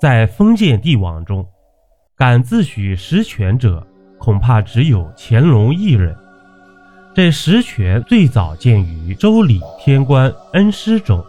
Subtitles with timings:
[0.00, 1.46] 在封建帝王中，
[2.16, 3.86] 敢自诩实权者，
[4.18, 6.16] 恐怕只有乾隆一人。
[7.12, 11.22] 这实权最早见于《周礼·天官恩师》中，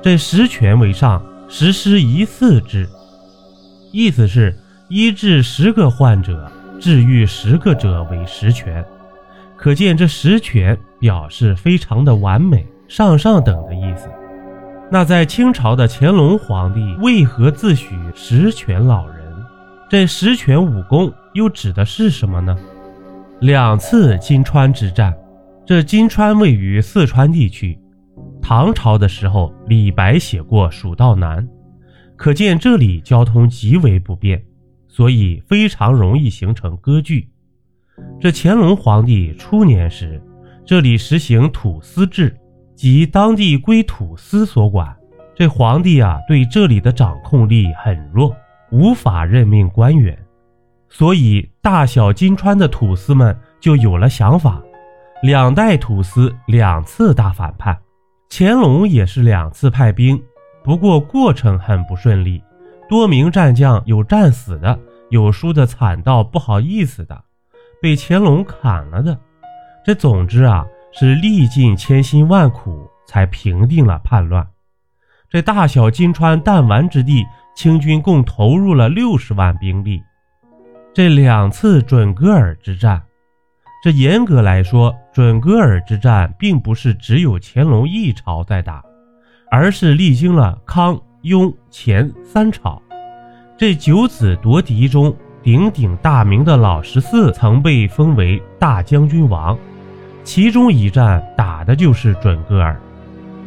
[0.00, 2.88] 这实权为上，实施一次制，
[3.92, 4.56] 意思是
[4.88, 8.82] 医治十个患者，治愈十个者为实权。
[9.58, 14.08] 可见这实权表示非常的完美、上上等的意思。
[14.88, 19.16] 那在清朝的乾隆皇帝为何自诩十全老人？
[19.90, 22.56] 这十全武功又指的是什么呢？
[23.40, 25.12] 两次金川之战，
[25.66, 27.76] 这金川位于四川地区。
[28.40, 31.44] 唐朝的时候，李白写过《蜀道难》，
[32.14, 34.40] 可见这里交通极为不便，
[34.86, 37.28] 所以非常容易形成割据。
[38.20, 40.22] 这乾隆皇帝初年时，
[40.64, 42.36] 这里实行土司制。
[42.76, 44.94] 即当地归土司所管，
[45.34, 48.36] 这皇帝啊对这里的掌控力很弱，
[48.70, 50.16] 无法任命官员，
[50.90, 54.62] 所以大小金川的土司们就有了想法。
[55.22, 57.74] 两代土司两次大反叛，
[58.28, 60.22] 乾隆也是两次派兵，
[60.62, 62.42] 不过过程很不顺利，
[62.90, 67.24] 多名战将有战死的，有输的惨到不好意思的，
[67.80, 69.18] 被乾隆砍了的。
[69.82, 70.66] 这总之啊。
[70.98, 74.46] 是历尽千辛万苦才平定了叛乱。
[75.28, 77.22] 这大小金川弹丸之地，
[77.54, 80.02] 清军共投入了六十万兵力。
[80.94, 83.02] 这两次准噶尔之战，
[83.84, 88.82] 这严格来说，准噶尔之战并不是只有乾隆一朝在打，
[89.50, 92.80] 而是历经了康、雍、乾三朝。
[93.58, 99.58] 这九子夺嫡中鼎鼎大名的老十四，曾被封为大将军王。
[100.26, 102.76] 其中一战打的就是准噶尔。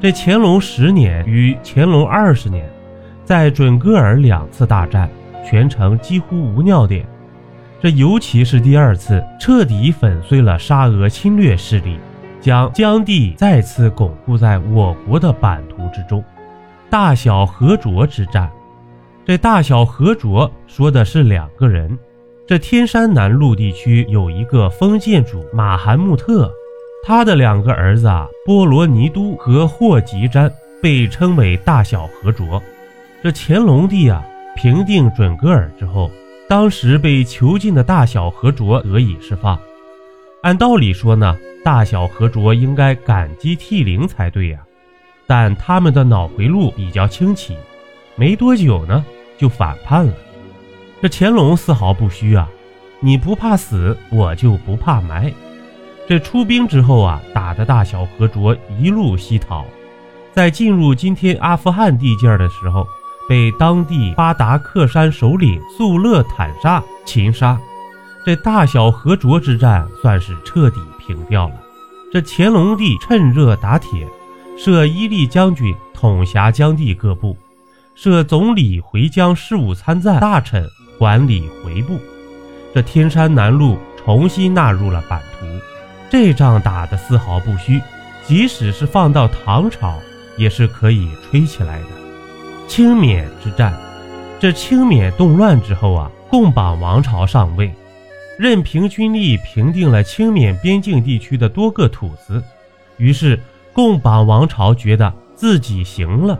[0.01, 2.67] 这乾隆十年与乾隆二十年，
[3.25, 5.09] 在准噶尔两次大战，
[5.45, 7.05] 全程几乎无尿点。
[7.81, 11.99] 这尤其是第二次，彻底粉碎了沙俄侵略势力，
[12.39, 16.23] 将疆地再次巩固在我国的版图之中。
[16.89, 18.49] 大小和卓之战，
[19.25, 21.99] 这大小和卓说的是两个人。
[22.47, 26.49] 这天山南麓地区有一个封建主马罕木特。
[27.03, 30.51] 他的两个儿子啊，波罗尼都和霍吉詹
[30.81, 32.61] 被称为大小和卓。
[33.23, 34.23] 这乾隆帝啊，
[34.55, 36.11] 平定准噶尔之后，
[36.47, 39.59] 当时被囚禁的大小和卓得以释放。
[40.43, 44.59] 按道理说呢，大小和卓应该感激涕零才对呀，
[45.25, 47.57] 但他们的脑回路比较清奇，
[48.15, 49.03] 没多久呢
[49.37, 50.13] 就反叛了。
[51.01, 52.49] 这乾隆丝毫不虚啊，
[52.99, 55.33] 你不怕死，我就不怕埋。
[56.09, 59.63] 这出兵之后啊，打的大小和卓一路西逃，
[60.33, 62.87] 在进入今天阿富汗地界的时候，
[63.27, 67.61] 被当地巴达克山首领素勒坦沙擒杀。
[68.25, 71.55] 这大小和卓之战算是彻底平掉了。
[72.11, 74.07] 这乾隆帝趁热打铁，
[74.57, 77.37] 设伊利将军统辖疆地各部，
[77.93, 80.67] 设总理回疆事务参赞大臣
[80.97, 81.99] 管理回部。
[82.73, 85.45] 这天山南路重新纳入了版图。
[86.09, 87.81] 这仗打得丝毫不虚，
[88.25, 89.99] 即使是放到唐朝，
[90.37, 91.87] 也是可以吹起来的。
[92.67, 93.73] 清缅之战，
[94.39, 97.73] 这清缅动乱之后啊，贡榜王朝上位，
[98.37, 102.43] 任凭军力平定了清缅边境地区的多个土司，
[102.97, 103.39] 于是
[103.73, 106.39] 贡榜王朝觉得自己行了，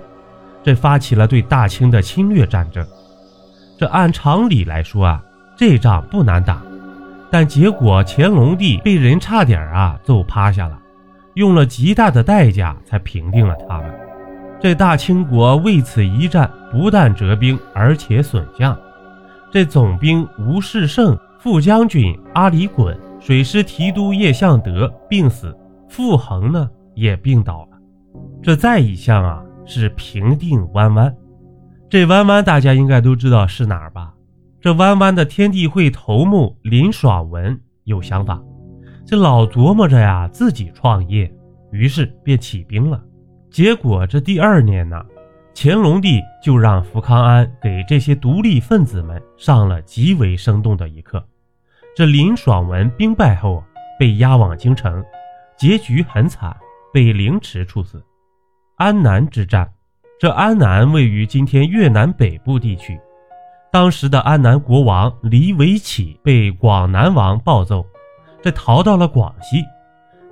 [0.64, 2.86] 这发起了对大清的侵略战争。
[3.78, 5.24] 这按常理来说啊，
[5.56, 6.62] 这仗不难打。
[7.32, 10.80] 但结果，乾隆帝被人差点啊揍趴下了，
[11.36, 13.94] 用了极大的代价才平定了他们。
[14.60, 18.78] 这大清国为此一战，不但折兵，而且损将。
[19.52, 25.56] 这总兵吴世胜、副将军阿里衮、水师提督叶向德病死，
[25.88, 27.78] 傅恒呢也病倒了。
[28.44, 31.16] 这再一项啊，是平定湾湾。
[31.90, 34.14] 这湾湾大家应该都知道是哪儿吧？
[34.62, 38.42] 这弯弯的天地会头目林爽文有想法，
[39.06, 41.34] 这老琢磨着呀自己创业，
[41.72, 43.02] 于是便起兵了。
[43.50, 45.02] 结果这第二年呢，
[45.56, 51.26] 乾隆帝就让福康安给这些独立分子们上了极为生动的一课。
[51.96, 53.64] 这林爽文兵败后
[53.98, 55.02] 被押往京城，
[55.58, 56.56] 结局很惨，
[56.94, 58.04] 被凌迟处死。
[58.76, 59.70] 安南之战，
[60.20, 63.00] 这安南位于今天越南北部地区。
[63.72, 67.86] 当时的安南国王黎维启被广南王暴揍，
[68.42, 69.64] 这逃到了广西。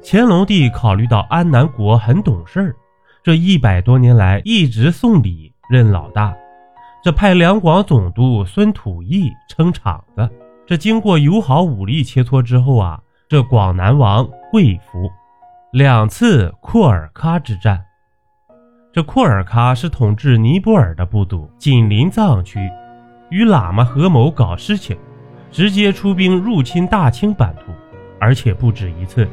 [0.03, 2.75] 乾隆帝考虑到安南国很懂事儿，
[3.23, 6.35] 这一百多年来一直送礼认老大，
[7.03, 10.27] 这派两广总督孙土义撑场子。
[10.65, 12.99] 这经过友好武力切磋之后啊，
[13.29, 15.09] 这广南王跪服。
[15.71, 17.83] 两次库尔喀之战，
[18.91, 22.59] 这库尔喀是统治尼泊尔的部族，紧邻藏区，
[23.29, 24.97] 与喇嘛合谋搞事情，
[25.51, 27.71] 直接出兵入侵大清版图，
[28.19, 29.27] 而且不止一次。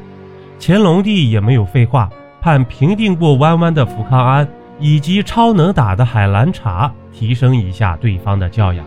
[0.60, 2.08] 乾隆帝也没有废话，
[2.40, 4.48] 判平定过弯弯的福康安
[4.78, 8.84] 以及超能打的海兰察提升一下对方的教养。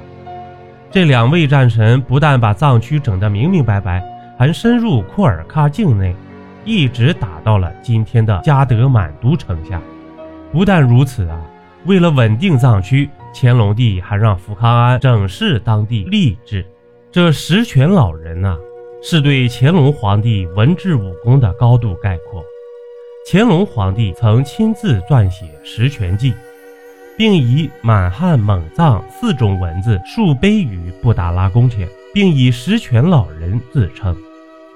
[0.89, 4.03] 这两位战神不但把藏区整得明明白白，
[4.37, 6.15] 还深入库尔喀境内，
[6.63, 9.81] 一直打到了今天的加德满都城下。
[10.51, 11.39] 不但如此啊，
[11.87, 16.65] 为了稳定藏区，乾隆帝还让福康安整饰当地吏治。
[17.11, 18.57] 这十全老人呐，
[19.01, 22.43] 是对乾隆皇帝文治武功的高度概括。
[23.31, 26.31] 乾隆皇帝曾亲自撰写《十全记》。
[27.17, 34.15] 并以满汉蒙藏四种文字竖碑于布达拉宫前，并以十全老人自称。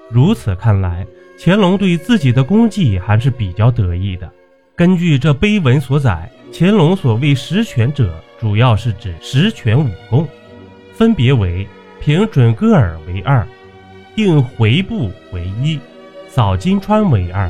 [0.10, 1.06] 如此看来，
[1.38, 4.28] 乾隆对自己的功绩还是比较得意的。
[4.75, 10.27] 根据这碑文所载，乾隆所谓十全者，主要是指十全武功，
[10.94, 11.68] 分别为
[12.00, 13.48] 平准噶尔为二，
[14.15, 15.80] 定回部为一，
[16.27, 17.50] 扫金川为二，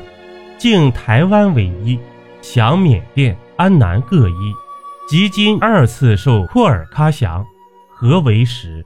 [0.57, 1.99] 靖台湾为一，
[2.41, 4.33] 降缅甸、安南各一。
[5.09, 7.45] 及今二次受廓尔喀降，
[7.89, 8.85] 合为十。